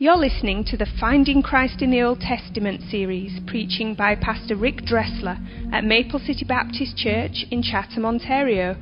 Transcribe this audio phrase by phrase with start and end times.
[0.00, 4.84] You're listening to the Finding Christ in the Old Testament series, preaching by Pastor Rick
[4.86, 5.36] Dressler
[5.72, 8.76] at Maple City Baptist Church in Chatham, Ontario.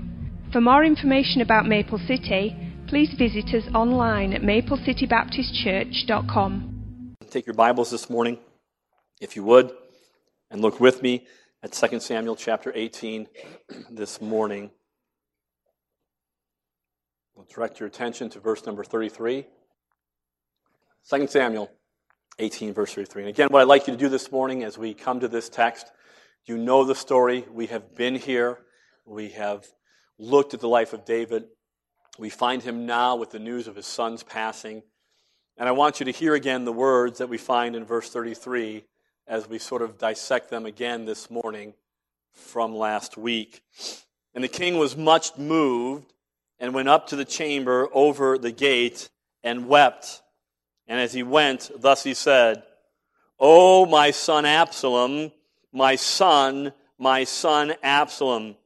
[0.53, 2.55] For more information about Maple City,
[2.87, 7.15] please visit us online at maplecitybaptistchurch.com.
[7.31, 8.39] Take your Bibles this morning,
[9.19, 9.73] if you would,
[10.51, 11.27] and look with me
[11.63, 13.27] at 2 Samuel chapter 18
[13.91, 14.71] this morning.
[17.35, 19.47] We'll direct your attention to verse number 33.
[21.09, 21.71] 2 Samuel
[22.41, 23.23] 18, verse 33.
[23.23, 25.49] And again, what I'd like you to do this morning as we come to this
[25.49, 25.93] text,
[26.47, 27.45] you know the story.
[27.49, 28.59] We have been here.
[29.05, 29.65] We have
[30.19, 31.45] looked at the life of David.
[32.19, 34.83] We find him now with the news of his son's passing.
[35.57, 38.83] And I want you to hear again the words that we find in verse 33
[39.29, 41.75] as we sort of dissect them again this morning
[42.33, 43.63] from last week.
[44.35, 46.13] And the king was much moved
[46.59, 49.09] and went up to the chamber over the gate
[49.45, 50.23] and wept.
[50.89, 52.63] And as he went, thus he said,
[53.39, 55.33] O my son Absalom,
[55.73, 58.57] my son, my son Absalom.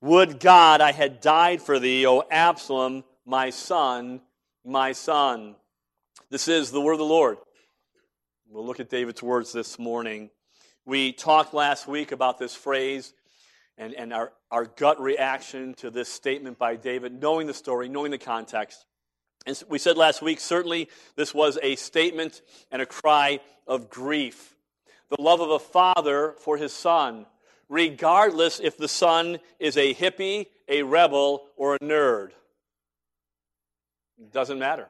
[0.00, 4.20] Would God I had died for thee, O Absalom, my son,
[4.64, 5.56] my son.
[6.30, 7.38] This is the word of the Lord.
[8.48, 10.30] We'll look at David's words this morning.
[10.86, 13.12] We talked last week about this phrase
[13.76, 18.10] and, and our, our gut reaction to this statement by David, knowing the story, knowing
[18.10, 18.86] the context.
[19.48, 24.54] And we said last week, certainly this was a statement and a cry of grief.
[25.08, 27.24] The love of a father for his son,
[27.70, 32.32] regardless if the son is a hippie, a rebel, or a nerd.
[34.32, 34.88] Doesn't matter.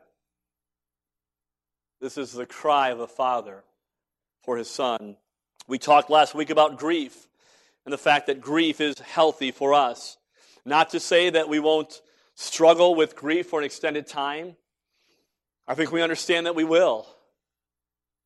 [2.01, 3.63] This is the cry of a father
[4.43, 5.19] for his son.
[5.69, 7.29] We talked last week about grief
[7.85, 10.17] and the fact that grief is healthy for us.
[10.65, 12.03] Not to say that we won't
[12.39, 14.57] struggle with grief for an extended time?
[15.67, 17.07] I think we understand that we will.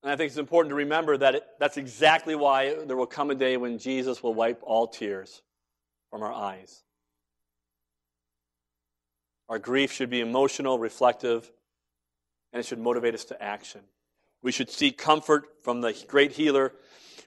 [0.03, 3.31] And I think it's important to remember that it, that's exactly why there will come
[3.31, 5.43] a day when Jesus will wipe all tears
[6.11, 6.83] from our eyes.
[9.49, 11.51] Our grief should be emotional, reflective,
[12.53, 13.81] and it should motivate us to action.
[14.43, 16.73] We should seek comfort from the great healer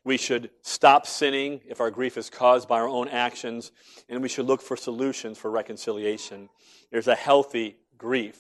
[0.06, 3.72] we should stop sinning if our grief is caused by our own actions,
[4.08, 6.48] and we should look for solutions for reconciliation.
[6.92, 8.38] There's a healthy grief,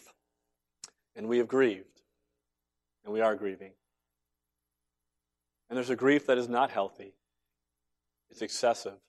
[1.15, 2.01] and we have grieved,
[3.03, 3.71] and we are grieving.
[5.67, 7.15] And there's a grief that is not healthy,
[8.29, 8.99] it's excessive.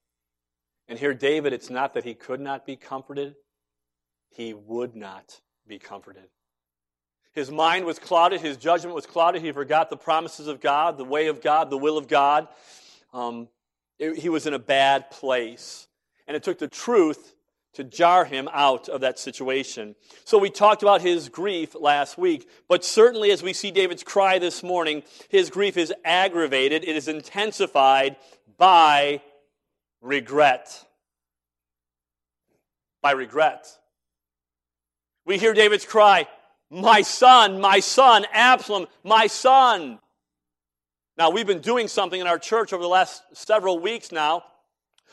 [0.88, 3.34] And here, David, it's not that he could not be comforted,
[4.30, 6.28] he would not be comforted.
[7.36, 8.40] His mind was clouded.
[8.40, 9.42] His judgment was clouded.
[9.42, 12.48] He forgot the promises of God, the way of God, the will of God.
[13.12, 13.48] Um,
[13.98, 15.86] it, he was in a bad place.
[16.26, 17.34] And it took the truth
[17.74, 19.96] to jar him out of that situation.
[20.24, 24.38] So we talked about his grief last week, but certainly as we see David's cry
[24.38, 28.16] this morning, his grief is aggravated, it is intensified
[28.56, 29.20] by
[30.00, 30.86] regret.
[33.02, 33.66] By regret.
[35.26, 36.28] We hear David's cry,
[36.70, 39.98] my son, my son, Absalom, my son.
[41.16, 44.44] Now, we've been doing something in our church over the last several weeks now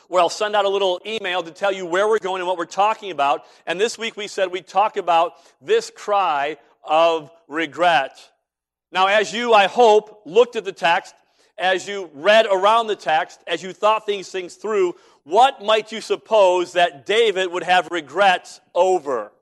[0.08, 2.58] where I'll send out a little email to tell you where we're going and what
[2.58, 3.44] we're talking about.
[3.66, 8.18] And this week we said we'd talk about this cry of regret.
[8.92, 11.14] Now, as you, I hope, looked at the text,
[11.56, 14.94] as you read around the text, as you thought these things through,
[15.24, 19.32] what might you suppose that David would have regrets over?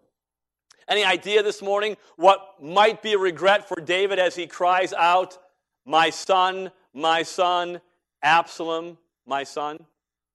[0.93, 5.39] Any idea this morning what might be a regret for David as he cries out,
[5.87, 7.81] My son, my son,
[8.23, 9.87] Absalom, my son?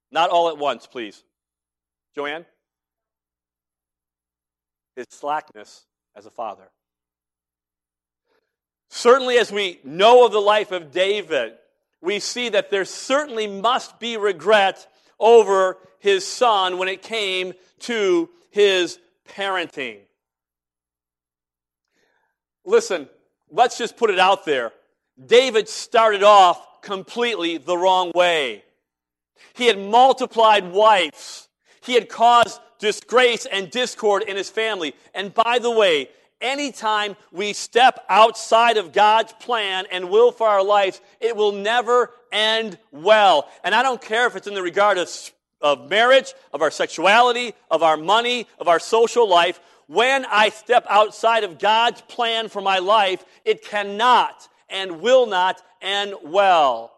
[0.09, 1.23] Not all at once, please.
[2.15, 2.43] Joanne?
[4.95, 5.85] His slackness
[6.15, 6.71] as a father.
[8.89, 11.53] Certainly, as we know of the life of David,
[12.01, 14.87] we see that there certainly must be regret
[15.19, 18.97] over his son when it came to his
[19.29, 19.99] parenting.
[22.67, 23.07] Listen,
[23.49, 24.73] let's just put it out there.
[25.25, 28.63] David started off completely the wrong way.
[29.55, 31.47] He had multiplied wives.
[31.81, 34.93] He had caused disgrace and discord in his family.
[35.15, 36.09] And by the way,
[36.41, 42.11] anytime we step outside of God's plan and will for our lives, it will never
[42.33, 43.47] end well.
[43.63, 45.09] And I don't care if it's in the regard of,
[45.61, 50.85] of marriage, of our sexuality, of our money, of our social life when I step
[50.89, 56.93] outside of God's plan for my life, it cannot and will not end well.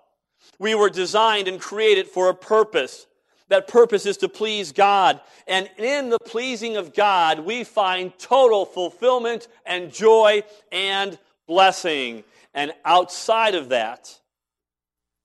[0.58, 3.06] We were designed and created for a purpose.
[3.48, 5.20] That purpose is to please God.
[5.48, 12.24] And in the pleasing of God, we find total fulfillment and joy and blessing.
[12.54, 14.20] And outside of that,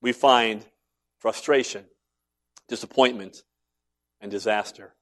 [0.01, 0.63] we find
[1.19, 1.85] frustration,
[2.67, 3.43] disappointment,
[4.21, 4.93] and disaster.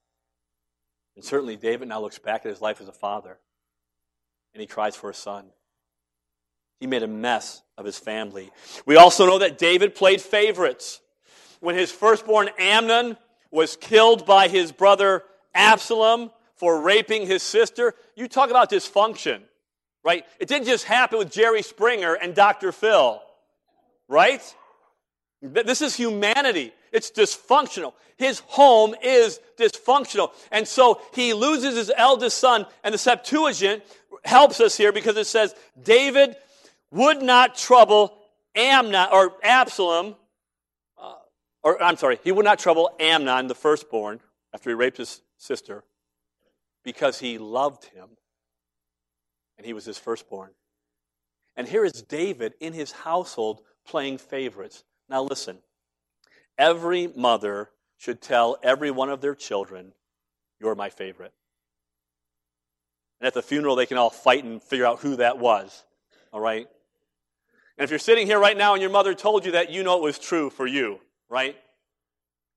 [1.16, 3.38] And certainly, David now looks back at his life as a father
[4.54, 5.46] and he cries for a son.
[6.80, 8.50] He made a mess of his family.
[8.86, 11.00] We also know that David played favorites.
[11.60, 13.16] When his firstborn Amnon
[13.50, 15.22] was killed by his brother
[15.54, 19.40] Absalom for raping his sister, you talk about dysfunction,
[20.04, 20.24] right?
[20.40, 22.70] It didn't just happen with Jerry Springer and Dr.
[22.72, 23.22] Phil,
[24.08, 24.42] right?
[25.40, 26.72] This is humanity.
[26.94, 27.92] It's dysfunctional.
[28.16, 30.30] His home is dysfunctional.
[30.52, 33.82] And so he loses his eldest son, and the Septuagint
[34.24, 36.36] helps us here because it says David
[36.92, 38.16] would not trouble
[38.54, 40.14] Amnon or Absalom,
[40.96, 41.14] uh,
[41.64, 44.20] or I'm sorry, he would not trouble Amnon, the firstborn,
[44.54, 45.82] after he raped his sister,
[46.84, 48.08] because he loved him
[49.58, 50.50] and he was his firstborn.
[51.56, 54.84] And here is David in his household playing favorites.
[55.08, 55.58] Now listen,
[56.58, 59.92] every mother should tell every one of their children,
[60.60, 61.32] You're my favorite.
[63.20, 65.84] And at the funeral, they can all fight and figure out who that was.
[66.32, 66.66] All right?
[67.78, 69.96] And if you're sitting here right now and your mother told you that, you know
[69.96, 71.56] it was true for you, right?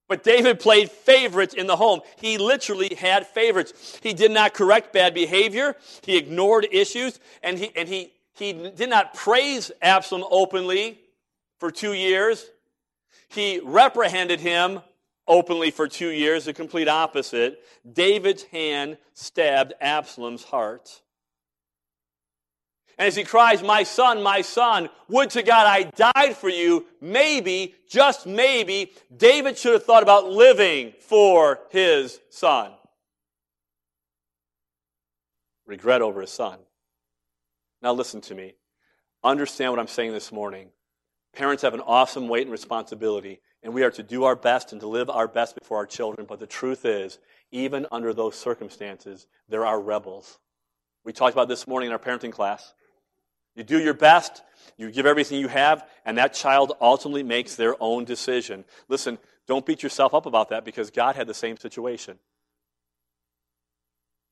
[0.08, 2.02] But David played favorites in the home.
[2.18, 4.00] He literally had favorites.
[4.02, 5.76] He did not correct bad behavior.
[6.02, 7.20] He ignored issues.
[7.44, 11.00] And he, and he, he did not praise Absalom openly
[11.60, 12.46] for two years.
[13.30, 14.82] He reprehended him
[15.28, 17.62] openly for two years, the complete opposite.
[17.92, 21.02] David's hand stabbed Absalom's heart.
[22.98, 26.86] And as he cries, My son, my son, would to God I died for you,
[27.00, 32.72] maybe, just maybe, David should have thought about living for his son.
[35.66, 36.58] Regret over his son.
[37.82, 38.56] Now listen to me.
[39.24, 40.70] Understand what I'm saying this morning.
[41.38, 44.82] Parents have an awesome weight and responsibility, and we are to do our best and
[44.82, 46.26] to live our best before our children.
[46.28, 47.20] But the truth is,
[47.52, 50.40] even under those circumstances, there are rebels.
[51.06, 52.74] We talked about this morning in our parenting class.
[53.56, 54.42] You do your best,
[54.78, 58.66] you give everything you have, and that child ultimately makes their own decision.
[58.88, 62.18] Listen, don't beat yourself up about that because God had the same situation.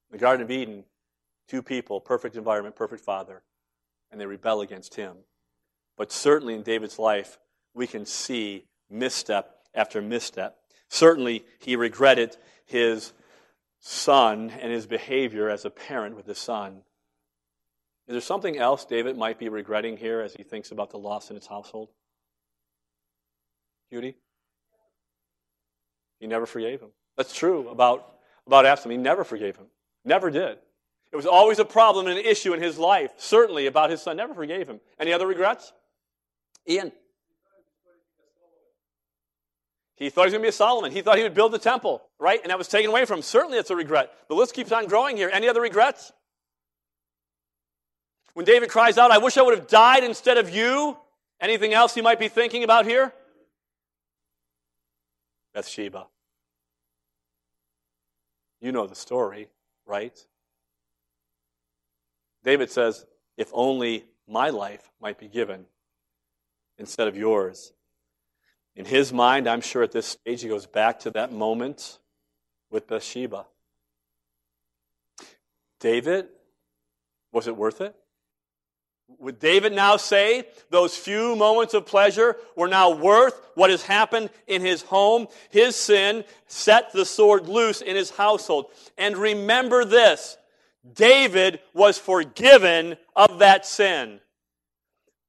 [0.09, 0.85] In the Garden of Eden,
[1.47, 3.43] two people, perfect environment, perfect father,
[4.11, 5.17] and they rebel against him.
[5.97, 7.39] But certainly in David's life,
[7.73, 10.57] we can see misstep after misstep.
[10.89, 13.13] Certainly, he regretted his
[13.79, 16.81] son and his behavior as a parent with his son.
[18.07, 21.29] Is there something else David might be regretting here as he thinks about the loss
[21.29, 21.89] in his household?
[23.91, 24.15] Judy?
[26.19, 26.89] He never forgave him.
[27.17, 28.91] That's true about, about Absalom.
[28.91, 29.67] He never forgave him.
[30.03, 30.57] Never did.
[31.11, 34.17] It was always a problem and an issue in his life, certainly about his son.
[34.17, 34.79] Never forgave him.
[34.99, 35.73] Any other regrets?
[36.67, 36.91] Ian?
[39.95, 40.91] He thought he was going to be a Solomon.
[40.91, 42.41] He thought he would build the temple, right?
[42.43, 43.23] And that was taken away from him.
[43.23, 44.13] Certainly it's a regret.
[44.27, 45.29] The list keeps on growing here.
[45.31, 46.11] Any other regrets?
[48.33, 50.97] When David cries out, I wish I would have died instead of you.
[51.39, 53.13] Anything else you might be thinking about here?
[55.53, 56.07] Bathsheba.
[58.59, 59.47] You know the story,
[59.85, 60.17] right?
[62.43, 63.05] David says,
[63.37, 65.65] If only my life might be given
[66.77, 67.73] instead of yours.
[68.75, 71.99] In his mind, I'm sure at this stage he goes back to that moment
[72.69, 73.45] with Bathsheba.
[75.79, 76.27] David,
[77.31, 77.95] was it worth it?
[79.19, 84.29] Would David now say those few moments of pleasure were now worth what has happened
[84.47, 85.27] in his home?
[85.49, 88.65] His sin set the sword loose in his household.
[88.97, 90.37] And remember this
[90.93, 94.19] David was forgiven of that sin.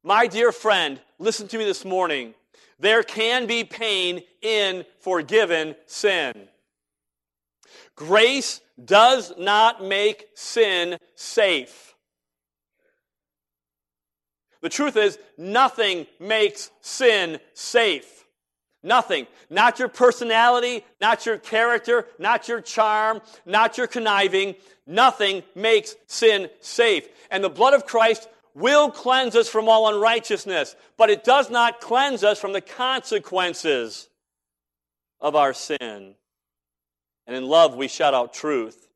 [0.07, 2.33] My dear friend, listen to me this morning.
[2.79, 6.31] There can be pain in forgiven sin.
[7.93, 11.93] Grace does not make sin safe.
[14.61, 18.25] The truth is, nothing makes sin safe.
[18.81, 19.27] Nothing.
[19.49, 24.55] Not your personality, not your character, not your charm, not your conniving.
[24.85, 27.09] Nothing makes sin safe.
[27.29, 31.79] And the blood of Christ will cleanse us from all unrighteousness, but it does not
[31.79, 34.09] cleanse us from the consequences
[35.21, 36.15] of our sin.
[37.27, 38.89] And in love, we shout out truth.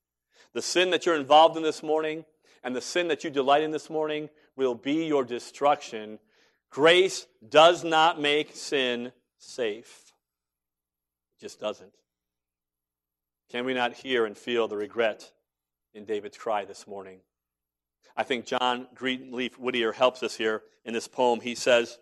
[0.54, 2.26] The sin that you're involved in this morning
[2.64, 6.18] and the sin that you delight in this morning will be your destruction.
[6.72, 10.12] Grace does not make sin safe.
[11.38, 11.94] It just doesn't.
[13.52, 15.32] Can we not hear and feel the regret
[15.94, 17.20] in David's cry this morning?
[18.16, 21.40] I think John Greenleaf Whittier helps us here in this poem.
[21.40, 21.98] He says,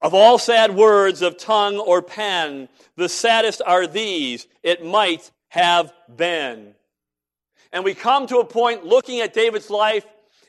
[0.00, 5.92] Of all sad words of tongue or pen, the saddest are these, it might have
[6.14, 6.74] been.
[7.72, 10.04] And we come to a point looking at David's life,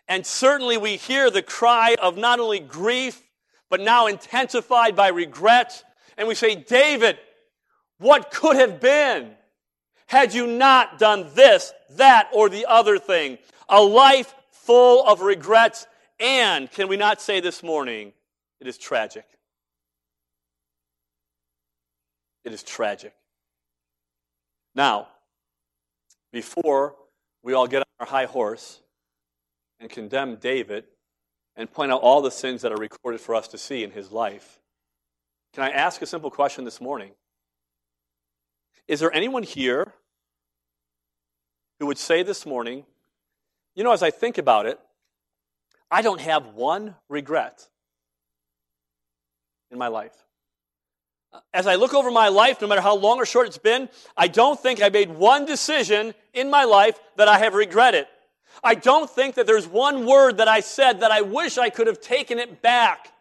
[0.08, 3.22] and certainly we hear the cry of not only grief,
[3.70, 5.84] but now intensified by regret.
[6.18, 7.18] And we say, David,
[8.00, 9.36] what could have been
[10.12, 13.38] had you not done this, that, or the other thing?
[13.70, 15.88] A life full of regrets.
[16.20, 18.12] And can we not say this morning,
[18.60, 19.24] it is tragic?
[22.44, 23.14] It is tragic.
[24.76, 25.08] Now,
[26.34, 26.96] before
[27.42, 28.82] we all get on our high horse
[29.80, 30.84] and condemn David
[31.56, 34.12] and point out all the sins that are recorded for us to see in his
[34.12, 34.60] life,
[35.54, 37.12] can I ask a simple question this morning?
[38.90, 39.94] Is there anyone here
[41.82, 42.86] who would say this morning,
[43.74, 44.80] you know, as I think about it,
[45.90, 47.68] I don't have one regret
[49.72, 50.14] in my life?
[51.52, 54.28] As I look over my life, no matter how long or short it's been, I
[54.28, 58.06] don't think I made one decision in my life that I have regretted.
[58.64, 61.88] I don't think that there's one word that I said that I wish I could
[61.88, 63.12] have taken it back.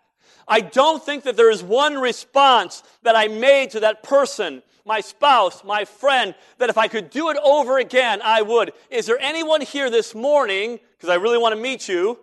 [0.47, 5.01] I don't think that there is one response that I made to that person, my
[5.01, 8.73] spouse, my friend, that if I could do it over again, I would.
[8.91, 12.19] Is there anyone here this morning, because I really want to meet you,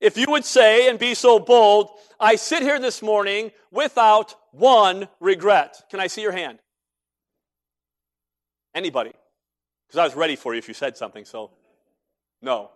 [0.00, 5.06] if you would say and be so bold, I sit here this morning without one
[5.20, 5.80] regret.
[5.90, 6.58] Can I see your hand?
[8.74, 9.12] Anybody?
[9.86, 11.52] Because I was ready for you if you said something, so
[12.42, 12.72] no.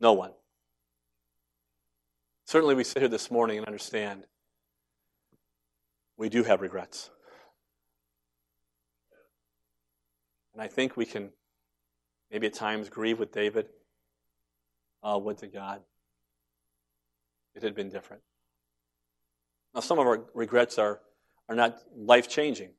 [0.00, 0.32] No one.
[2.46, 4.24] Certainly, we sit here this morning and understand
[6.16, 7.10] we do have regrets.
[10.56, 11.32] And I think we can
[12.30, 13.66] maybe at times grieve with David.
[15.02, 15.82] Uh, oh, would to God
[17.54, 18.22] it had been different.
[19.74, 21.00] Now, some of our regrets are,
[21.48, 22.70] are not life changing,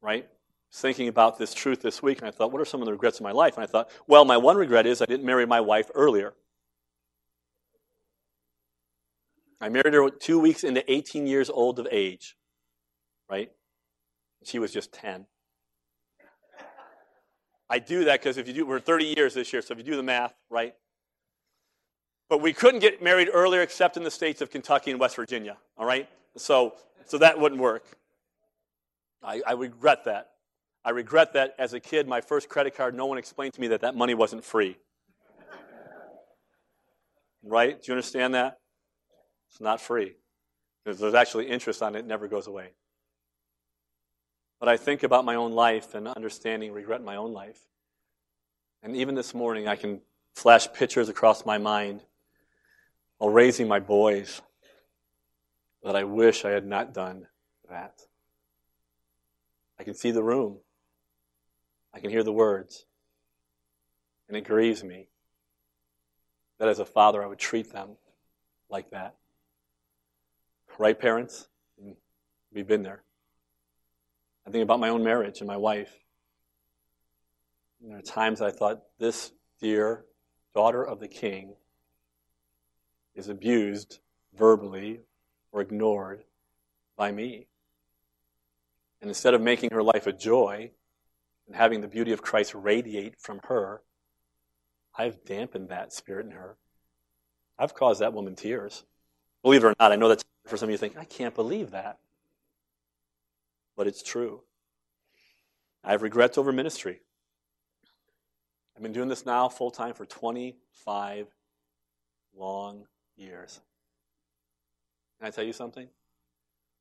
[0.00, 0.28] right?
[0.72, 3.18] Thinking about this truth this week, and I thought, what are some of the regrets
[3.18, 3.56] of my life?
[3.56, 6.34] And I thought, well, my one regret is I didn't marry my wife earlier.
[9.60, 12.36] I married her two weeks into 18 years old of age,
[13.28, 13.50] right?
[14.44, 15.26] She was just 10.
[17.68, 19.84] I do that because if you do, we're 30 years this year, so if you
[19.84, 20.74] do the math, right?
[22.28, 25.56] But we couldn't get married earlier except in the states of Kentucky and West Virginia,
[25.76, 26.08] all right?
[26.36, 26.74] So,
[27.06, 27.84] so that wouldn't work.
[29.22, 30.30] I, I regret that.
[30.84, 33.68] I regret that as a kid, my first credit card, no one explained to me
[33.68, 34.76] that that money wasn't free.
[37.42, 37.80] right?
[37.80, 38.58] Do you understand that?
[39.50, 40.14] It's not free.
[40.84, 42.70] There's, there's actually interest on it, it never goes away.
[44.58, 47.60] But I think about my own life and understanding regret in my own life.
[48.82, 50.00] And even this morning, I can
[50.34, 52.02] flash pictures across my mind
[53.18, 54.40] while raising my boys
[55.82, 57.26] that I wish I had not done
[57.68, 58.00] that.
[59.78, 60.58] I can see the room.
[61.92, 62.86] I can hear the words.
[64.28, 65.08] And it grieves me
[66.58, 67.90] that as a father I would treat them
[68.68, 69.14] like that.
[70.78, 71.48] Right, parents?
[72.52, 73.02] We've been there.
[74.46, 75.92] I think about my own marriage and my wife.
[77.80, 80.04] And there are times I thought, this dear
[80.54, 81.54] daughter of the king
[83.14, 83.98] is abused
[84.36, 85.00] verbally
[85.50, 86.24] or ignored
[86.96, 87.48] by me.
[89.00, 90.70] And instead of making her life a joy
[91.46, 93.82] and having the beauty of Christ radiate from her,
[94.96, 96.56] I've dampened that spirit in her.
[97.58, 98.84] I've caused that woman tears.
[99.42, 101.72] Believe it or not, I know that's for some of you think, I can't believe
[101.72, 101.98] that.
[103.76, 104.42] But it's true.
[105.84, 107.00] I have regrets over ministry.
[108.76, 111.28] I've been doing this now full time for 25
[112.36, 113.60] long years.
[115.18, 115.88] Can I tell you something?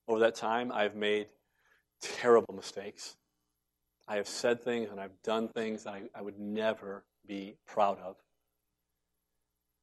[0.08, 1.28] Over that time, I've made
[2.02, 3.16] terrible mistakes.
[4.08, 8.00] I have said things and I've done things that I, I would never be proud
[8.00, 8.18] of.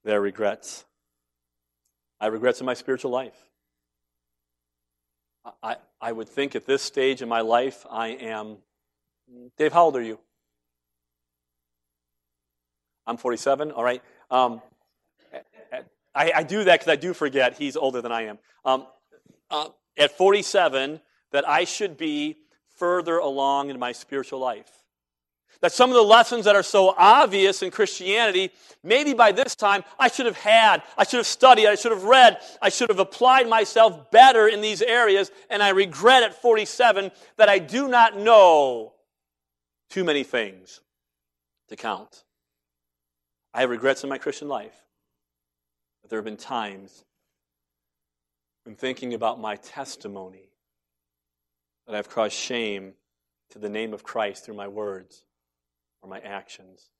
[0.04, 0.85] There are regrets.
[2.21, 3.49] I have regrets in my spiritual life.
[5.62, 8.58] I, I would think at this stage in my life, I am.
[9.58, 10.18] Dave, how old are you?
[13.06, 14.02] I'm 47, all right.
[14.30, 14.62] Um,
[16.14, 18.38] I, I do that because I do forget he's older than I am.
[18.64, 18.87] Um,
[19.50, 19.68] uh,
[19.99, 21.00] at 47,
[21.32, 22.37] that I should be
[22.76, 24.81] further along in my spiritual life.
[25.62, 28.50] That some of the lessons that are so obvious in Christianity,
[28.83, 32.04] maybe by this time I should have had, I should have studied, I should have
[32.04, 37.12] read, I should have applied myself better in these areas, and I regret at 47
[37.37, 38.92] that I do not know
[39.88, 40.81] too many things
[41.69, 42.25] to count.
[43.54, 44.75] I have regrets in my Christian life.
[46.02, 47.04] But there have been times
[48.64, 50.50] when thinking about my testimony
[51.87, 52.95] that I've caused shame
[53.50, 55.25] to the name of Christ through my words
[56.02, 56.90] or my actions.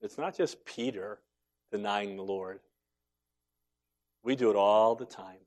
[0.00, 1.20] It's not just Peter
[1.70, 2.60] denying the Lord.
[4.22, 5.38] We do it all the time.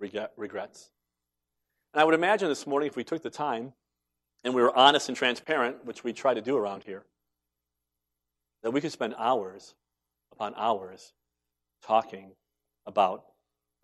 [0.00, 0.90] Regret, regrets.
[1.94, 3.72] And I would imagine this morning, if we took the time
[4.44, 7.04] and we were honest and transparent, which we try to do around here,
[8.62, 9.74] that we could spend hours
[10.32, 11.12] upon hours
[11.82, 12.32] talking
[12.86, 13.24] about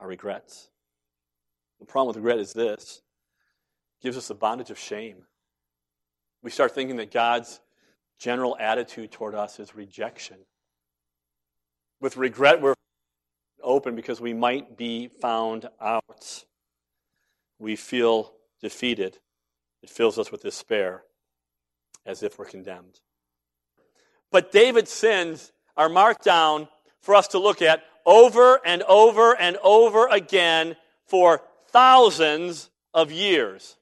[0.01, 0.69] our regrets.
[1.81, 3.03] The problem with regret is this
[4.03, 5.25] gives us the bondage of shame.
[6.43, 7.61] We start thinking that God's
[8.19, 10.39] general attitude toward us is rejection.
[12.01, 12.75] With regret, we're
[13.63, 16.45] open because we might be found out.
[17.59, 19.19] We feel defeated.
[19.83, 21.05] It fills us with despair
[22.05, 23.01] as if we're condemned.
[24.31, 26.69] But David's sins are marked down
[27.01, 33.77] for us to look at over and over and over again for thousands of years.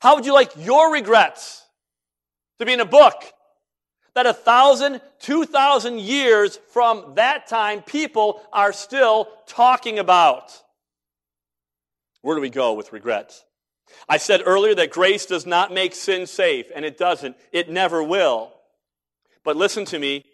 [0.00, 1.64] How would you like your regrets
[2.58, 3.14] to be in a book
[4.14, 10.50] that a thousand, two thousand years from that time, people are still talking about?
[12.22, 13.44] Where do we go with regrets?
[14.08, 17.36] I said earlier that grace does not make sin safe, and it doesn't.
[17.52, 18.52] It never will.
[19.44, 20.24] But listen to me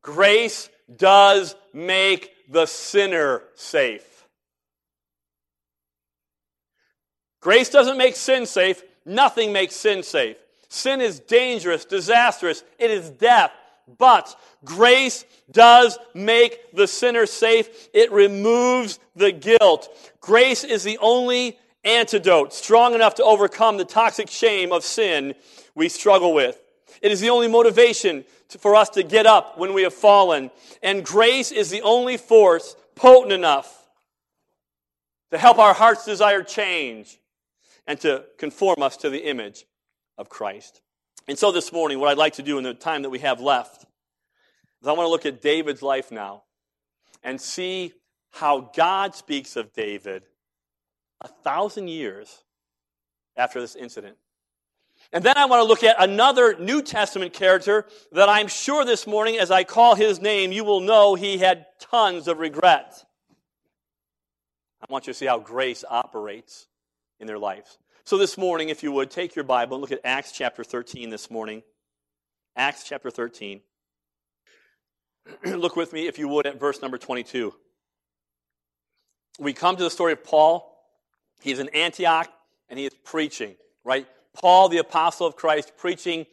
[0.00, 4.26] grace does make the sinner safe.
[7.40, 8.82] Grace doesn't make sin safe.
[9.08, 10.36] Nothing makes sin safe.
[10.68, 13.50] Sin is dangerous, disastrous, it is death.
[13.96, 17.88] But grace does make the sinner safe.
[17.94, 19.88] It removes the guilt.
[20.20, 25.34] Grace is the only antidote strong enough to overcome the toxic shame of sin
[25.74, 26.60] we struggle with.
[27.00, 30.50] It is the only motivation to, for us to get up when we have fallen.
[30.82, 33.88] And grace is the only force potent enough
[35.30, 37.18] to help our heart's desire change
[37.88, 39.64] and to conform us to the image
[40.18, 40.82] of Christ.
[41.26, 43.40] And so this morning, what I'd like to do in the time that we have
[43.40, 43.86] left
[44.80, 46.44] is I want to look at David's life now
[47.24, 47.94] and see
[48.30, 50.22] how God speaks of David
[51.22, 52.44] a thousand years
[53.36, 54.16] after this incident.
[55.12, 59.06] And then I want to look at another New Testament character that I'm sure this
[59.06, 63.02] morning, as I call his name, you will know he had tons of regret.
[64.82, 66.66] I want you to see how grace operates
[67.20, 67.78] in their lives.
[68.04, 71.10] So this morning, if you would, take your Bible and look at Acts chapter 13
[71.10, 71.62] this morning.
[72.56, 73.60] Acts chapter 13.
[75.44, 77.52] look with me, if you would, at verse number 22.
[79.38, 80.74] We come to the story of Paul.
[81.40, 82.28] He's in Antioch
[82.68, 84.06] and he is preaching, right?
[84.34, 86.26] Paul, the apostle of Christ, preaching,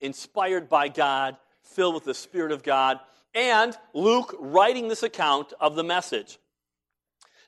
[0.00, 2.98] inspired by God, filled with the Spirit of God,
[3.34, 6.38] and Luke writing this account of the message.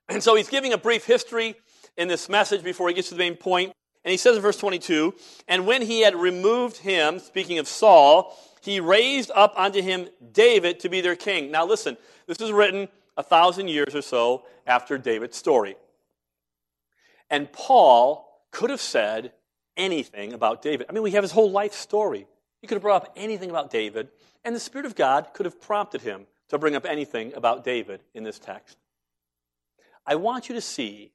[0.08, 1.54] And so he's giving a brief history
[2.00, 3.72] in this message before he gets to the main point.
[4.04, 5.14] And he says in verse 22
[5.46, 10.80] And when he had removed him, speaking of Saul, he raised up unto him David
[10.80, 11.50] to be their king.
[11.50, 15.76] Now listen, this is written a thousand years or so after David's story.
[17.28, 19.32] And Paul could have said
[19.76, 20.86] anything about David.
[20.88, 22.26] I mean, we have his whole life story.
[22.62, 24.08] He could have brought up anything about David,
[24.44, 28.02] and the Spirit of God could have prompted him to bring up anything about David
[28.14, 28.76] in this text.
[30.06, 31.12] I want you to see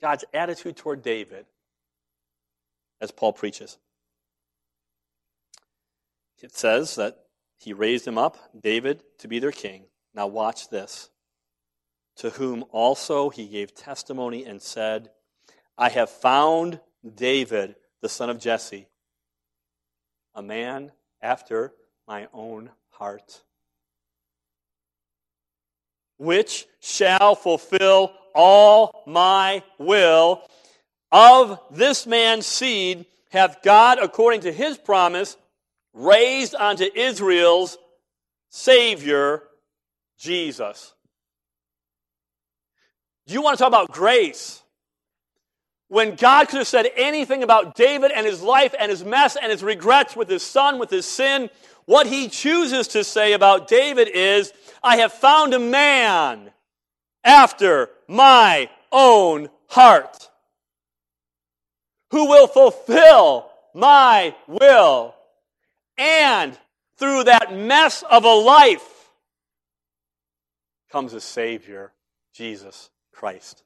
[0.00, 1.46] God's attitude toward David
[3.00, 3.78] as Paul preaches.
[6.42, 7.18] It says that
[7.58, 9.84] he raised him up, David, to be their king.
[10.14, 11.10] Now, watch this.
[12.16, 15.10] To whom also he gave testimony and said,
[15.76, 16.80] I have found
[17.14, 18.88] David, the son of Jesse,
[20.34, 21.72] a man after
[22.06, 23.42] my own heart,
[26.18, 30.42] which shall fulfill all my will.
[31.12, 35.36] Of this man's seed hath God, according to his promise,
[35.92, 37.78] raised unto Israel's
[38.50, 39.42] Savior,
[40.18, 40.94] Jesus.
[43.26, 44.62] Do you want to talk about grace?
[45.88, 49.50] When God could have said anything about David and his life and his mess and
[49.50, 51.50] his regrets with his son, with his sin,
[51.86, 56.52] what he chooses to say about David is, I have found a man
[57.24, 60.28] after my own heart
[62.10, 65.14] who will fulfill my will.
[65.96, 66.58] And
[66.96, 69.10] through that mess of a life
[70.90, 71.92] comes a Savior,
[72.34, 73.62] Jesus Christ.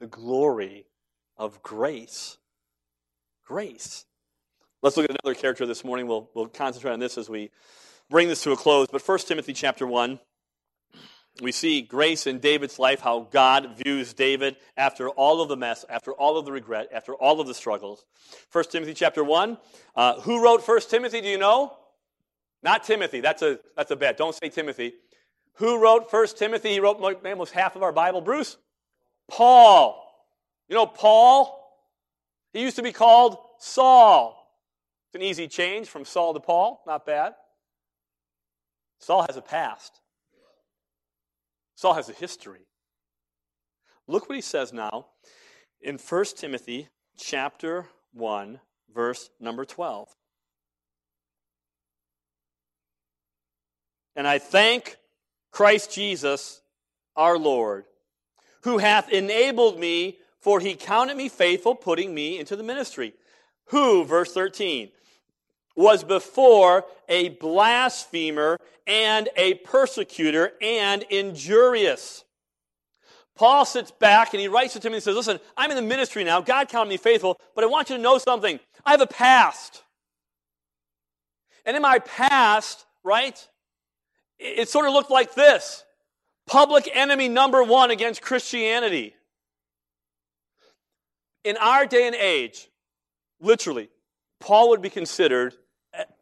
[0.00, 0.86] The glory
[1.36, 2.38] of grace.
[3.44, 4.06] Grace.
[4.82, 6.06] Let's look at another character this morning.
[6.06, 7.50] We'll, we'll concentrate on this as we
[8.08, 8.86] bring this to a close.
[8.90, 10.18] But 1 Timothy chapter 1,
[11.40, 15.84] we see grace in David's life, how God views David after all of the mess,
[15.88, 18.04] after all of the regret, after all of the struggles.
[18.52, 19.58] 1 Timothy chapter 1.
[19.94, 21.20] Uh, who wrote 1 Timothy?
[21.20, 21.76] Do you know?
[22.62, 23.20] Not Timothy.
[23.20, 24.16] That's a, that's a bet.
[24.16, 24.94] Don't say Timothy.
[25.54, 26.70] Who wrote 1 Timothy?
[26.70, 28.20] He wrote almost half of our Bible.
[28.20, 28.56] Bruce?
[29.28, 30.02] Paul.
[30.68, 31.62] You know Paul?
[32.52, 34.50] He used to be called Saul.
[35.08, 36.82] It's an easy change from Saul to Paul.
[36.86, 37.34] Not bad.
[38.98, 40.00] Saul has a past.
[41.76, 42.66] Saul has a history.
[44.08, 45.06] Look what he says now
[45.80, 48.60] in 1 Timothy chapter 1
[48.92, 50.08] verse number 12.
[54.16, 54.96] And I thank
[55.52, 56.62] Christ Jesus
[57.14, 57.84] our Lord,
[58.62, 63.12] who hath enabled me, for he counted me faithful, putting me into the ministry.
[63.66, 64.90] Who, verse 13,
[65.76, 72.24] was before a blasphemer and a persecutor and injurious.
[73.36, 76.24] Paul sits back and he writes to Timothy and says, Listen, I'm in the ministry
[76.24, 76.40] now.
[76.40, 78.58] God counted me faithful, but I want you to know something.
[78.84, 79.82] I have a past.
[81.66, 83.46] And in my past, right,
[84.38, 85.84] it sort of looked like this
[86.46, 89.14] public enemy number one against Christianity.
[91.44, 92.68] In our day and age,
[93.40, 93.90] literally,
[94.40, 95.54] Paul would be considered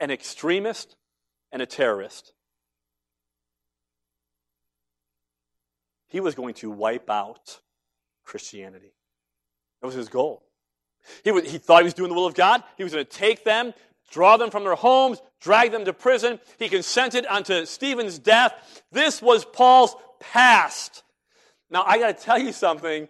[0.01, 0.97] an extremist
[1.53, 2.33] and a terrorist.
[6.09, 7.61] He was going to wipe out
[8.25, 8.93] Christianity.
[9.81, 10.43] That was his goal.
[11.23, 12.63] He, was, he thought he was doing the will of God.
[12.77, 13.75] He was going to take them,
[14.11, 16.41] draw them from their homes, drag them to prison.
[16.59, 18.83] He consented unto Stephen's death.
[18.93, 21.03] This was Paul's past.
[21.71, 23.09] Now, I got to tell you something.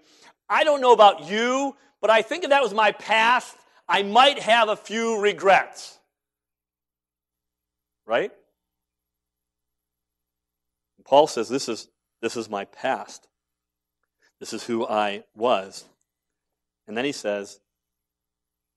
[0.49, 3.57] I don't know about you, but I think if that was my past,
[3.89, 5.94] I might have a few regrets.
[8.07, 8.33] Right?
[11.05, 11.89] Paul says, This is,
[12.21, 13.29] this is my past.
[14.41, 15.85] This is who I was.
[16.87, 17.61] And then he says,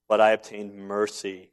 [0.08, 1.52] But I obtained mercy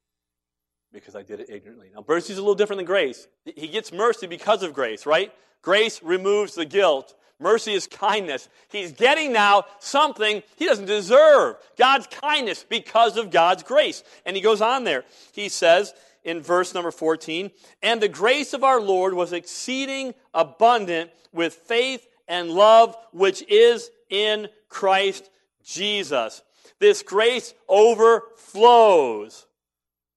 [0.93, 1.91] because I did it ignorantly.
[1.95, 3.27] Now, mercy is a little different than grace.
[3.45, 5.33] He gets mercy because of grace, right?
[5.63, 7.15] Grace removes the guilt.
[7.41, 8.49] Mercy is kindness.
[8.69, 11.57] He's getting now something he doesn't deserve.
[11.77, 14.05] God's kindness because of God's grace.
[14.25, 15.05] And he goes on there.
[15.33, 15.93] He says,
[16.25, 17.51] in verse number 14.
[17.83, 23.91] And the grace of our Lord was exceeding abundant with faith and love which is
[24.09, 25.31] in Christ
[25.63, 26.43] Jesus.
[26.81, 29.47] This grace overflows.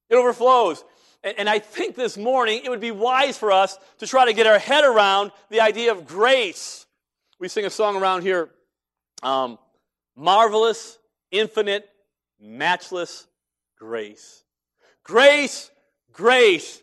[0.10, 0.84] It overflows.
[1.24, 4.48] And I think this morning it would be wise for us to try to get
[4.48, 6.86] our head around the idea of grace.
[7.40, 8.50] We sing a song around here
[9.24, 9.58] um,
[10.16, 10.98] marvelous,
[11.32, 11.90] infinite,
[12.40, 13.28] matchless
[13.78, 14.44] grace.
[15.04, 15.72] Grace
[16.18, 16.82] grace.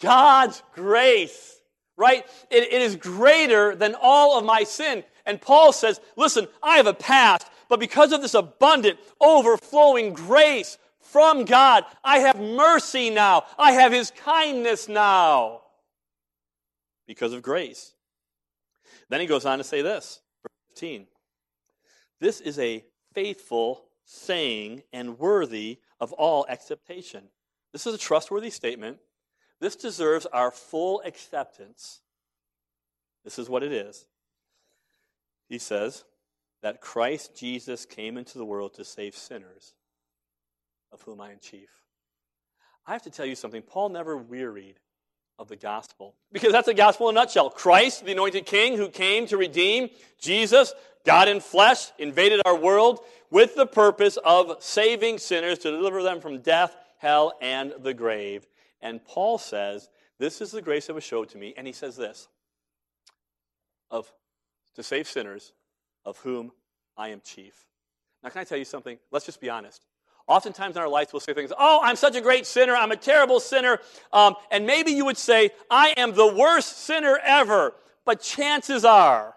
[0.00, 1.60] God's grace,
[1.96, 2.26] right?
[2.50, 5.04] It, it is greater than all of my sin.
[5.24, 10.76] And Paul says, listen, I have a past, but because of this abundant, overflowing grace
[10.98, 13.44] from God, I have mercy now.
[13.56, 15.60] I have his kindness now.
[17.06, 17.94] Because of grace.
[19.08, 21.06] Then he goes on to say this, verse 15.
[22.18, 27.28] This is a faithful saying and worthy of all acceptation.
[27.72, 28.98] This is a trustworthy statement.
[29.60, 32.00] This deserves our full acceptance.
[33.24, 34.06] This is what it is.
[35.48, 36.04] He says
[36.62, 39.74] that Christ Jesus came into the world to save sinners,
[40.92, 41.68] of whom I am chief.
[42.86, 43.62] I have to tell you something.
[43.62, 44.76] Paul never wearied
[45.38, 47.50] of the gospel because that's the gospel in a nutshell.
[47.50, 53.00] Christ, the anointed king who came to redeem, Jesus, God in flesh, invaded our world
[53.30, 58.46] with the purpose of saving sinners to deliver them from death hell, and the grave.
[58.80, 61.52] And Paul says, This is the grace that was showed to me.
[61.56, 62.28] And he says this
[63.90, 64.10] of
[64.74, 65.52] to save sinners,
[66.06, 66.52] of whom
[66.96, 67.66] I am chief.
[68.22, 68.98] Now, can I tell you something?
[69.10, 69.84] Let's just be honest.
[70.28, 72.96] Oftentimes in our lives, we'll say things, oh, I'm such a great sinner, I'm a
[72.96, 73.80] terrible sinner.
[74.12, 77.74] Um, and maybe you would say, I am the worst sinner ever.
[78.06, 79.34] But chances are,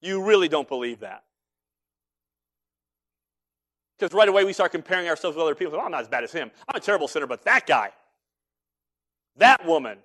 [0.00, 1.23] you really don't believe that.
[3.98, 5.78] Because right away we start comparing ourselves with other people.
[5.78, 6.50] Oh, I'm not as bad as him.
[6.68, 7.90] I'm a terrible sinner, but that guy,
[9.36, 9.98] that woman,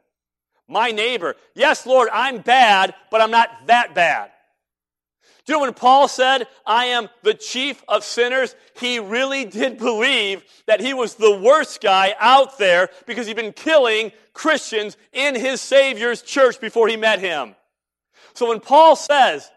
[0.67, 1.35] my neighbor.
[1.55, 4.31] Yes, Lord, I'm bad, but I'm not that bad.
[5.45, 8.55] Do you know when Paul said, I am the chief of sinners?
[8.79, 13.53] He really did believe that he was the worst guy out there because he'd been
[13.53, 17.55] killing Christians in his Savior's church before he met him.
[18.35, 19.49] So when Paul says,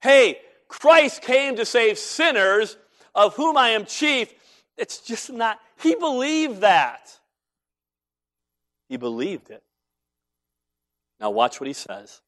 [0.00, 2.76] hey, Christ came to save sinners,
[3.14, 4.32] of whom I am chief.
[4.76, 7.18] It's just not, he believed that.
[8.88, 9.62] He believed it.
[11.20, 12.22] Now watch what he says.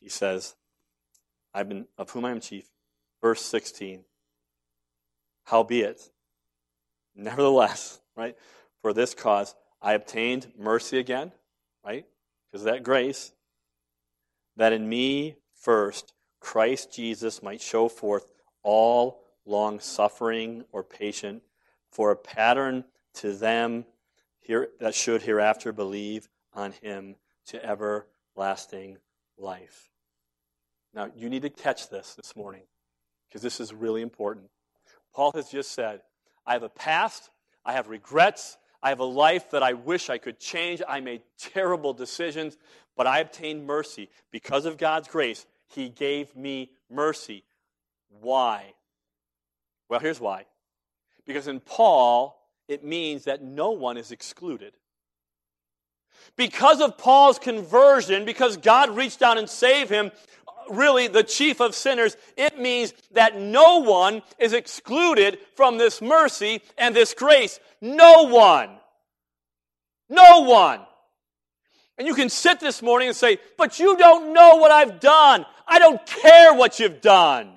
[0.00, 0.54] He says,
[1.54, 2.68] I've been of whom I am chief.
[3.22, 4.04] Verse 16.
[5.44, 6.10] Howbeit,
[7.14, 8.36] nevertheless, right,
[8.82, 11.30] for this cause I obtained mercy again,
[11.84, 12.04] right?
[12.50, 13.32] Because of that grace,
[14.56, 18.26] that in me first Christ Jesus might show forth
[18.62, 21.42] all long suffering or patient
[21.90, 23.86] for a pattern to them
[24.40, 28.98] here, that should hereafter believe on him to everlasting
[29.38, 29.90] life.
[30.94, 32.62] Now, you need to catch this this morning
[33.28, 34.50] because this is really important.
[35.14, 36.02] Paul has just said,
[36.46, 37.30] I have a past,
[37.64, 40.80] I have regrets, I have a life that I wish I could change.
[40.86, 42.56] I made terrible decisions,
[42.96, 44.10] but I obtained mercy.
[44.30, 47.42] Because of God's grace, He gave me mercy.
[48.20, 48.74] Why?
[49.88, 50.46] Well, here's why.
[51.26, 54.74] Because in Paul, it means that no one is excluded.
[56.36, 60.10] Because of Paul's conversion, because God reached down and saved him,
[60.70, 66.62] really the chief of sinners, it means that no one is excluded from this mercy
[66.76, 67.60] and this grace.
[67.80, 68.70] No one.
[70.08, 70.80] No one.
[71.98, 75.46] And you can sit this morning and say, but you don't know what I've done.
[75.66, 77.56] I don't care what you've done.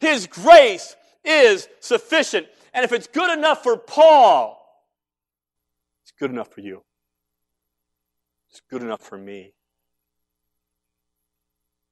[0.00, 2.46] His grace is sufficient.
[2.72, 4.56] And if it's good enough for Paul,
[6.02, 6.82] it's good enough for you.
[8.50, 9.52] It's good enough for me.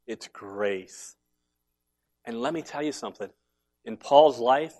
[0.07, 1.17] It's grace.
[2.25, 3.29] And let me tell you something.
[3.85, 4.75] In Paul's life,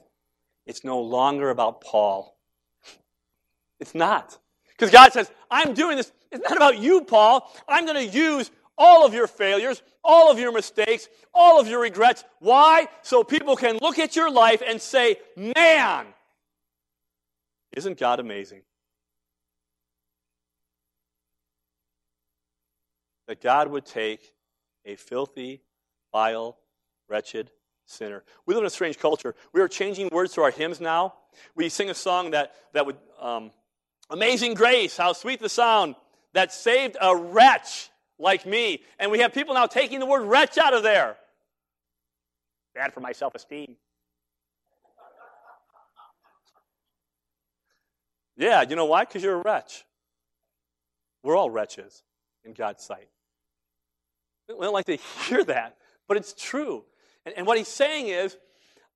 [0.67, 2.37] it's no longer about Paul.
[3.81, 4.37] It's not.
[4.71, 6.11] Because God says, I'm doing this.
[6.33, 7.49] It's not about you, Paul.
[7.69, 11.81] I'm going to use all of your failures, all of your mistakes, all of your
[11.81, 12.25] regrets.
[12.39, 12.89] Why?
[13.03, 16.07] So people can look at your life and say, man,
[17.77, 18.63] isn't God amazing?
[23.27, 24.33] That God would take
[24.87, 25.61] a filthy,
[26.13, 26.57] vile,
[27.09, 27.51] wretched
[27.85, 28.23] sinner.
[28.47, 29.35] We live in a strange culture.
[29.53, 31.15] We are changing words to our hymns now.
[31.55, 33.51] We sing a song that, that would, um,
[34.11, 35.95] Amazing Grace, how sweet the sound
[36.33, 38.83] that saved a wretch like me.
[38.99, 41.17] And we have people now taking the word wretch out of there.
[42.75, 43.77] Bad for my self esteem.
[48.37, 49.05] Yeah, you know why?
[49.05, 49.85] Because you're a wretch.
[51.25, 52.05] We're all wretches
[52.45, 53.09] in God's sight.
[54.49, 55.77] We don't like to hear that,
[56.07, 56.85] but it's true.
[57.27, 58.37] And, and what he's saying is,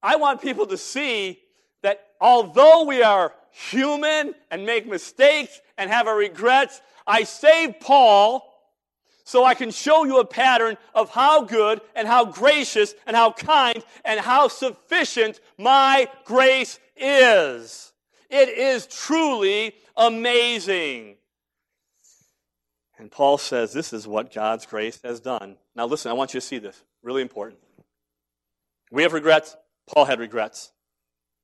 [0.03, 1.41] I want people to see
[1.83, 8.49] that although we are human and make mistakes and have our regrets, I saved Paul
[9.25, 13.33] so I can show you a pattern of how good and how gracious and how
[13.33, 17.93] kind and how sufficient my grace is.
[18.31, 21.17] It is truly amazing.
[22.99, 25.57] And Paul says this is what God's grace has done.
[25.75, 26.83] Now, listen, I want you to see this.
[27.03, 27.61] Really important.
[28.91, 29.57] We have regrets.
[29.93, 30.73] Paul had regrets.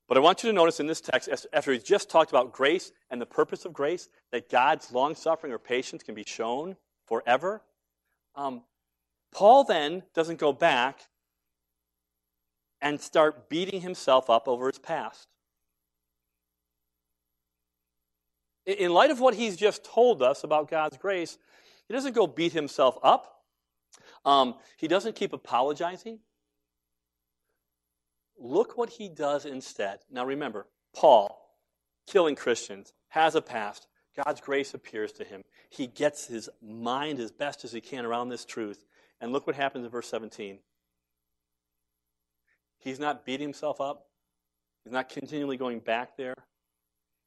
[0.07, 2.91] But I want you to notice in this text, after he's just talked about grace
[3.11, 7.61] and the purpose of grace, that God's long suffering or patience can be shown forever.
[8.35, 8.63] Um,
[9.31, 11.01] Paul then doesn't go back
[12.81, 15.27] and start beating himself up over his past.
[18.65, 21.37] In light of what he's just told us about God's grace,
[21.87, 23.43] he doesn't go beat himself up.
[24.25, 26.19] Um, he doesn't keep apologizing.
[28.37, 29.99] Look what he does instead.
[30.09, 31.57] Now remember, Paul,
[32.07, 33.87] killing Christians, has a past.
[34.25, 35.43] God's grace appears to him.
[35.69, 38.85] He gets his mind as best as he can around this truth.
[39.21, 40.59] And look what happens in verse 17.
[42.79, 44.07] He's not beating himself up,
[44.83, 46.35] he's not continually going back there.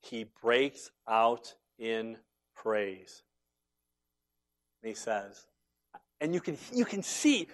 [0.00, 2.18] He breaks out in
[2.56, 3.22] praise.
[4.82, 5.46] And he says,
[6.20, 7.46] and you can, you can see,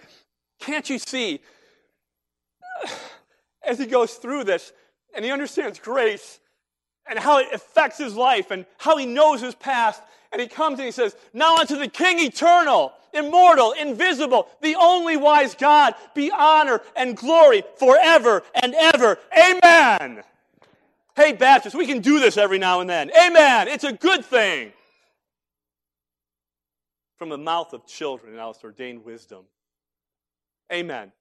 [0.59, 1.41] can't you see,
[3.63, 4.73] as he goes through this
[5.15, 6.39] and he understands grace
[7.09, 10.01] and how it affects his life and how he knows his past.
[10.31, 15.17] And he comes and he says, Now unto the King eternal, immortal, invisible, the only
[15.17, 19.17] wise God, be honor and glory forever and ever.
[19.37, 20.23] Amen.
[21.15, 23.11] Hey, Baptists, we can do this every now and then.
[23.11, 23.67] Amen.
[23.67, 24.71] It's a good thing
[27.17, 29.45] from the mouth of children and its ordained wisdom.
[30.71, 31.11] Amen.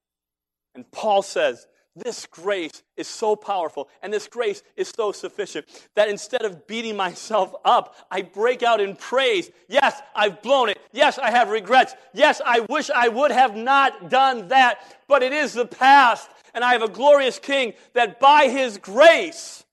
[0.74, 1.66] And Paul says,
[2.00, 6.96] this grace is so powerful and this grace is so sufficient that instead of beating
[6.96, 9.50] myself up, I break out in praise.
[9.68, 10.78] Yes, I've blown it.
[10.92, 11.94] Yes, I have regrets.
[12.12, 16.28] Yes, I wish I would have not done that, but it is the past.
[16.54, 19.64] And I have a glorious King that by His grace,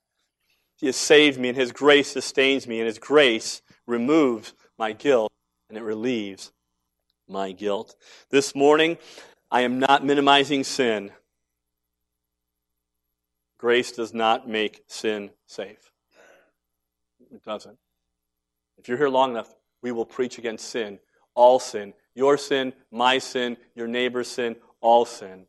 [0.77, 5.31] He has saved me and His grace sustains me and His grace removes my guilt
[5.69, 6.51] and it relieves
[7.27, 7.95] my guilt.
[8.29, 8.97] This morning,
[9.51, 11.11] I am not minimizing sin.
[13.57, 15.91] Grace does not make sin safe.
[17.31, 17.77] It doesn't.
[18.77, 20.99] If you're here long enough, we will preach against sin,
[21.33, 25.45] all sin, your sin, my sin, your neighbor's sin, all sin.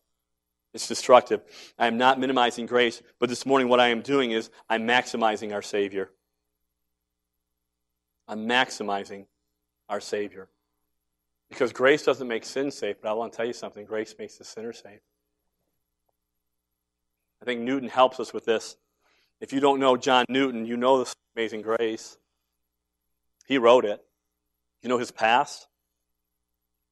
[0.75, 1.41] It's destructive.
[1.79, 5.55] I am not minimizing grace, but this morning what I am doing is I'm maximizing
[5.55, 6.11] our Savior.
[8.29, 9.27] I'm maximizing
[9.89, 10.49] our Savior.
[11.49, 14.37] Because grace doesn't make sin safe, but I want to tell you something grace makes
[14.37, 15.01] the sinner safe.
[17.41, 18.77] I think Newton helps us with this.
[19.41, 22.17] If you don't know John Newton, you know this amazing grace.
[23.47, 24.03] He wrote it.
[24.83, 25.67] You know his past?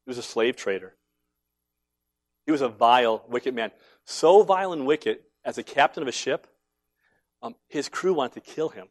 [0.04, 0.94] He was a slave trader.
[2.46, 3.70] He was a vile, wicked man.
[4.04, 6.46] So vile and wicked, as a captain of a ship,
[7.42, 8.88] um, his crew wanted to kill him.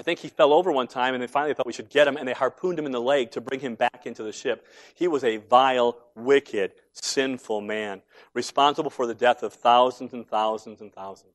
[0.00, 2.16] I think he fell over one time, and they finally thought we should get him,
[2.16, 4.66] and they harpooned him in the leg to bring him back into the ship.
[4.94, 8.00] He was a vile, wicked, sinful man,
[8.32, 11.34] responsible for the death of thousands and thousands and thousands.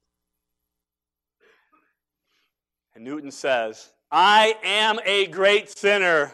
[2.95, 6.33] And Newton says, I am a great sinner,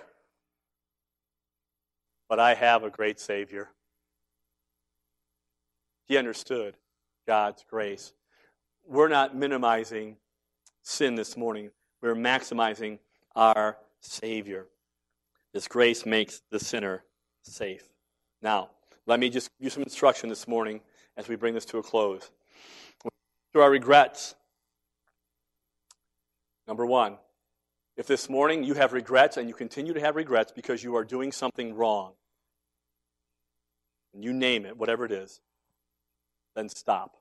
[2.29, 3.67] but I have a great Savior.
[6.05, 6.75] He understood
[7.27, 8.13] God's grace.
[8.87, 10.15] We're not minimizing
[10.81, 11.71] sin this morning.
[12.01, 12.99] We're maximizing
[13.35, 14.67] our Savior.
[15.53, 17.03] This grace makes the sinner
[17.43, 17.83] safe.
[18.41, 18.69] Now,
[19.05, 20.81] let me just give some instruction this morning
[21.17, 22.31] as we bring this to a close.
[23.51, 24.35] Through our regrets.
[26.67, 27.17] Number one,
[27.97, 31.03] if this morning you have regrets and you continue to have regrets because you are
[31.03, 32.13] doing something wrong,
[34.13, 35.39] and you name it, whatever it is,
[36.55, 37.20] then stop.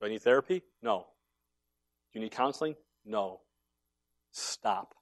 [0.00, 0.62] Do I need therapy?
[0.82, 1.06] No.
[2.12, 2.76] Do you need counseling?
[3.04, 3.40] No.
[4.32, 4.94] Stop.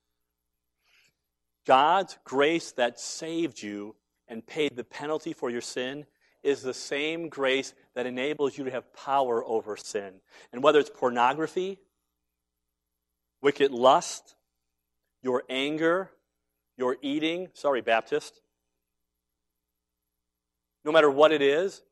[1.67, 3.97] God's grace that saved you
[4.29, 6.07] and paid the penalty for your sin
[6.43, 10.15] is the same grace that enables you to have power over sin.
[10.53, 11.81] And whether it's pornography,
[13.43, 14.37] wicked lust,
[15.23, 16.11] your anger,
[16.77, 18.41] your eating, sorry, Baptist,
[20.85, 21.83] no matter what it is,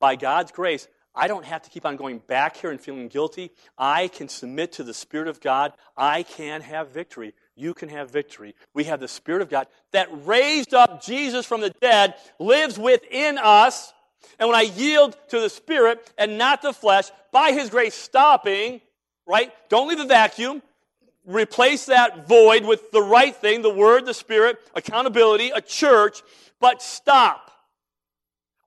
[0.00, 3.50] by God's grace, I don't have to keep on going back here and feeling guilty.
[3.76, 5.72] I can submit to the Spirit of God.
[5.96, 7.34] I can have victory.
[7.54, 8.54] You can have victory.
[8.72, 13.36] We have the Spirit of God that raised up Jesus from the dead, lives within
[13.36, 13.92] us.
[14.38, 18.80] And when I yield to the Spirit and not the flesh, by His grace stopping,
[19.26, 19.52] right?
[19.68, 20.62] Don't leave a vacuum.
[21.26, 26.22] Replace that void with the right thing, the Word, the Spirit, accountability, a church,
[26.58, 27.51] but stop.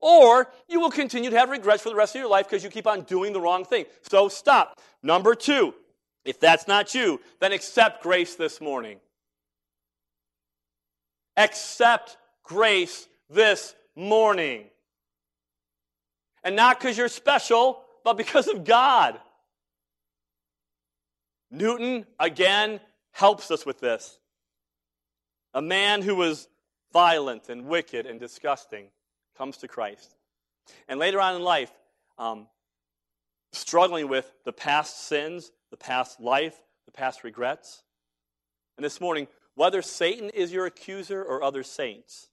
[0.02, 2.70] Or you will continue to have regrets for the rest of your life because you
[2.70, 3.86] keep on doing the wrong thing.
[4.10, 4.80] So stop.
[5.02, 5.74] Number two,
[6.24, 9.00] if that's not you, then accept grace this morning.
[11.38, 14.66] Accept grace this morning.
[16.44, 19.20] And not because you're special, but because of God.
[21.50, 22.80] Newton, again,
[23.12, 24.20] helps us with this.
[25.54, 26.48] A man who was
[26.92, 28.88] violent and wicked and disgusting
[29.38, 30.16] comes to Christ.
[30.88, 31.72] And later on in life,
[32.18, 32.48] um,
[33.52, 37.84] struggling with the past sins, the past life, the past regrets.
[38.78, 42.28] And this morning, whether Satan is your accuser or other saints,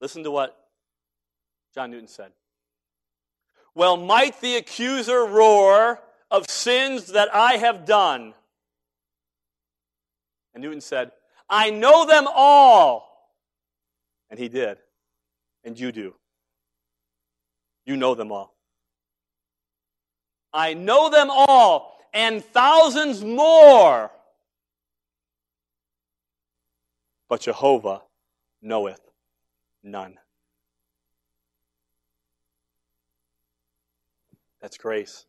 [0.00, 0.56] listen to what
[1.74, 2.32] John Newton said.
[3.74, 8.34] Well, might the accuser roar of sins that I have done?
[10.54, 11.12] And Newton said,
[11.50, 13.32] I know them all.
[14.30, 14.78] And he did
[15.66, 16.14] and you do.
[17.84, 18.56] You know them all.
[20.54, 24.10] I know them all and thousands more.
[27.28, 28.02] But Jehovah
[28.62, 29.00] knoweth
[29.82, 30.14] none.
[34.62, 35.26] That's grace.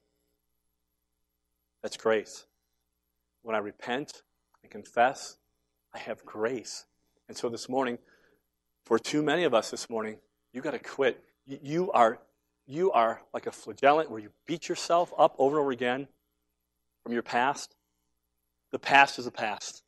[1.81, 2.45] That's grace.
[3.41, 4.21] When I repent
[4.61, 5.37] and confess,
[5.93, 6.85] I have grace.
[7.27, 7.97] And so this morning,
[8.85, 10.17] for too many of us this morning,
[10.57, 11.23] you got to quit.
[11.45, 12.17] You are,
[12.65, 16.07] you are like a flagellant where you beat yourself up over and over again
[17.03, 17.75] from your past.
[18.71, 19.83] The past is the past.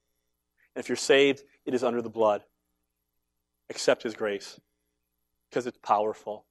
[0.76, 2.44] And if you're saved, it is under the blood.
[3.72, 4.62] Accept His grace
[5.50, 6.46] because it's powerful.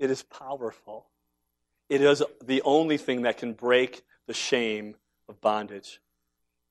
[0.00, 1.06] It is powerful.
[1.88, 4.96] It is the only thing that can break the shame
[5.28, 6.00] of bondage,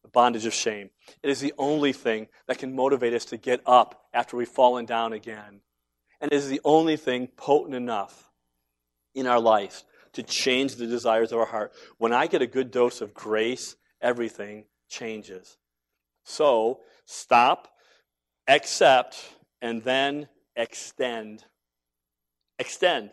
[0.04, 0.90] the bondage of shame.
[1.24, 4.86] It is the only thing that can motivate us to get up after we've fallen
[4.86, 5.62] down again
[6.22, 8.32] and is the only thing potent enough
[9.14, 11.74] in our life to change the desires of our heart.
[11.98, 15.58] When I get a good dose of grace, everything changes.
[16.24, 17.68] So stop,
[18.48, 19.24] accept,
[19.62, 21.44] and then extend.
[22.60, 23.12] Extend.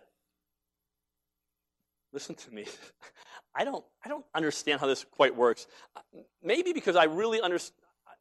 [2.13, 2.67] Listen to me.
[3.55, 5.67] I don't, I don't understand how this quite works.
[6.43, 7.77] Maybe because I really understand,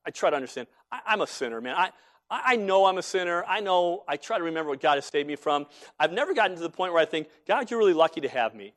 [0.06, 0.68] I try to understand.
[0.92, 1.76] I, am a sinner, man.
[1.76, 1.90] I,
[2.30, 3.44] I know I'm a sinner.
[3.48, 5.68] I know, I try to remember what God has saved me from.
[6.00, 8.56] I've never gotten to the point where I think, God, you're really lucky to have
[8.56, 8.74] me.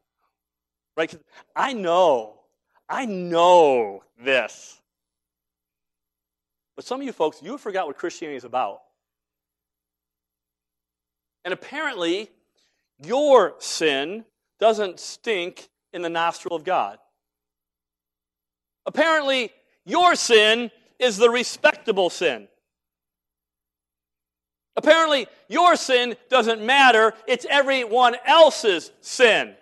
[0.96, 1.14] Right?
[1.54, 2.40] I know,
[2.88, 4.80] I know this.
[6.74, 8.80] But some of you folks, you forgot what Christianity is about.
[11.44, 12.28] And apparently,
[13.02, 14.24] your sin
[14.58, 16.98] doesn't stink in the nostril of God.
[18.84, 19.50] Apparently,
[19.84, 22.48] your sin is the respectable sin.
[24.76, 29.54] Apparently, your sin doesn't matter, it's everyone else's sin.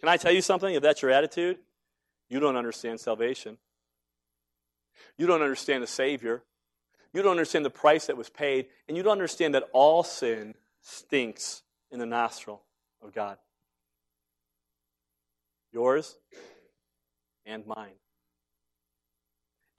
[0.00, 0.74] Can I tell you something?
[0.74, 1.58] If that's your attitude,
[2.28, 3.56] you don't understand salvation.
[5.16, 6.42] You don't understand the Savior.
[7.14, 8.66] You don't understand the price that was paid.
[8.88, 12.62] And you don't understand that all sin stinks in the nostril
[13.00, 13.38] of God.
[15.72, 16.16] Yours
[17.46, 17.94] and mine.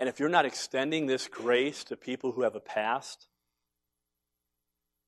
[0.04, 3.28] And if you're not extending this grace to people who have a past,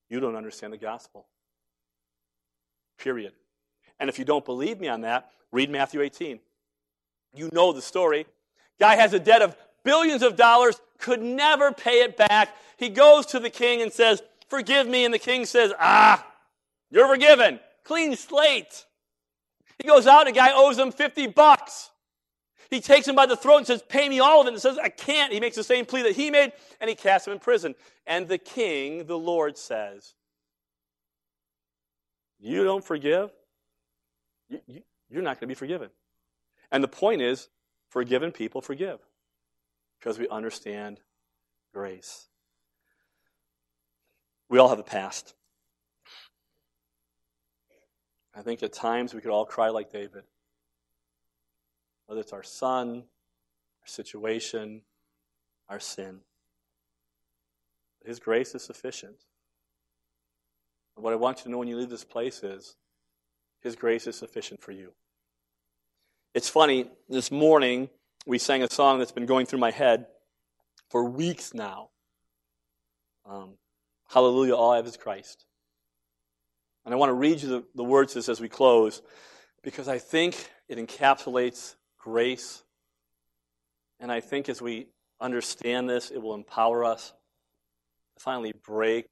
[0.08, 1.26] you don't understand the gospel.
[2.98, 3.34] Period.
[4.00, 6.40] And if you don't believe me on that, read Matthew 18.
[7.34, 8.24] You know the story.
[8.80, 12.56] Guy has a debt of billions of dollars, could never pay it back.
[12.78, 15.04] He goes to the king and says, Forgive me.
[15.04, 16.26] And the king says, Ah,
[16.90, 17.60] you're forgiven.
[17.84, 18.86] Clean slate.
[19.76, 21.90] He goes out, a guy owes him 50 bucks.
[22.70, 24.52] He takes him by the throat and says, Pay me all of it.
[24.52, 25.32] And says, I can't.
[25.32, 27.74] He makes the same plea that he made, and he casts him in prison.
[28.06, 30.14] And the king, the Lord, says,
[32.38, 33.30] You don't forgive?
[34.48, 35.90] You, you, you're not going to be forgiven.
[36.72, 37.48] And the point is,
[37.88, 38.98] forgiven people forgive
[39.98, 41.00] because we understand
[41.72, 42.26] grace.
[44.48, 45.34] We all have a past.
[48.34, 50.24] I think at times we could all cry like David
[52.06, 53.04] whether it's our son,
[53.82, 54.82] our situation,
[55.68, 56.20] our sin.
[58.04, 59.16] His grace is sufficient.
[60.96, 62.76] And what I want you to know when you leave this place is
[63.60, 64.92] His grace is sufficient for you.
[66.34, 67.88] It's funny, this morning
[68.26, 70.06] we sang a song that's been going through my head
[70.90, 71.90] for weeks now.
[73.24, 73.54] Um,
[74.08, 75.46] Hallelujah, all I have is Christ.
[76.84, 79.02] And I want to read you the, the words this as we close
[79.62, 81.74] because I think it encapsulates
[82.06, 82.62] grace.
[83.98, 84.86] And I think as we
[85.20, 87.12] understand this, it will empower us
[88.16, 89.08] to finally break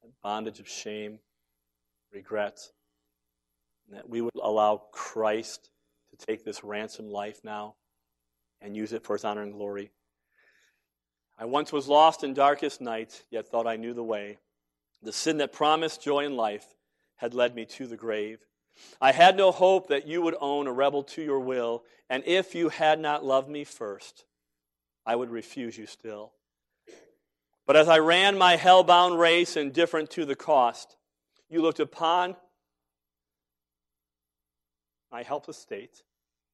[0.00, 1.18] the bondage of shame,
[2.12, 2.60] regret,
[3.88, 5.70] and that we would allow Christ
[6.10, 7.74] to take this ransom life now
[8.60, 9.90] and use it for his honor and glory.
[11.36, 14.38] I once was lost in darkest night, yet thought I knew the way.
[15.02, 16.66] The sin that promised joy and life
[17.16, 18.38] had led me to the grave.
[19.00, 22.54] I had no hope that you would own a rebel to your will, and if
[22.54, 24.24] you had not loved me first,
[25.06, 26.32] I would refuse you still.
[27.66, 30.96] But as I ran my hell-bound race, indifferent to the cost,
[31.48, 32.36] you looked upon
[35.10, 36.02] my helpless state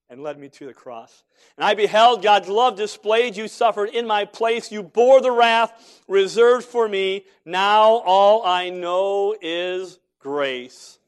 [0.08, 1.24] and led me to the cross.
[1.56, 3.36] And I beheld God's love displayed.
[3.36, 4.70] You suffered in my place.
[4.70, 7.24] You bore the wrath reserved for me.
[7.44, 10.98] Now all I know is grace.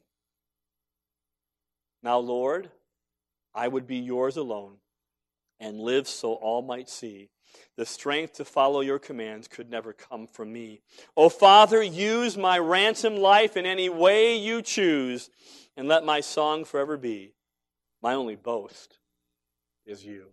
[2.09, 2.71] Now, Lord,
[3.55, 4.77] I would be yours alone
[5.61, 7.29] and live so all might see.
[7.77, 10.81] The strength to follow your commands could never come from me.
[11.19, 15.29] O Father, use my ransom life in any way you choose,
[15.77, 17.35] and let my song forever be.
[18.03, 18.99] My only boast
[19.85, 20.29] is you.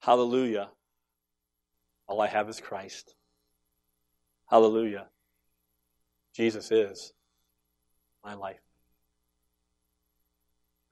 [0.00, 0.70] Hallelujah.
[2.08, 3.14] All I have is Christ.
[4.48, 5.08] Hallelujah.
[6.34, 7.12] Jesus is
[8.24, 8.65] my life.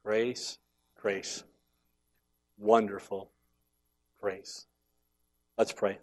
[0.05, 0.59] Grace,
[1.01, 1.45] grace.
[2.59, 3.31] Wonderful
[4.21, 4.67] grace.
[5.57, 5.99] Let's pray.